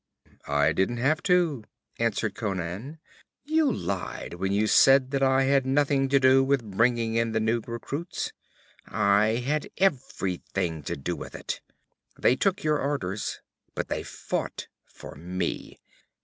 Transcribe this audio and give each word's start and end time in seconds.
'I 0.47 0.73
didn't 0.73 0.97
have 0.97 1.21
to,' 1.21 1.63
answered 1.99 2.33
Conan. 2.33 2.97
'You 3.45 3.71
lied 3.71 4.33
when 4.33 4.51
you 4.51 4.65
said 4.65 5.13
I 5.21 5.43
had 5.43 5.63
nothing 5.63 6.09
to 6.09 6.19
do 6.19 6.43
with 6.43 6.63
bringing 6.71 7.13
in 7.13 7.33
the 7.33 7.39
new 7.39 7.61
recruits. 7.67 8.31
I 8.87 9.43
had 9.45 9.69
everything 9.77 10.81
to 10.85 10.95
do 10.95 11.15
with 11.15 11.35
it. 11.35 11.61
They 12.17 12.35
took 12.35 12.63
your 12.63 12.79
orders, 12.79 13.41
but 13.75 13.89
they 13.89 14.01
fought 14.01 14.65
for 14.87 15.13
me. 15.13 15.77